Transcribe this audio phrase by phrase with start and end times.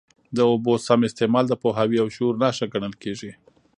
[0.35, 3.31] د اوبو سم استعمال د پوهاوي او شعور نښه ګڼل کېږي.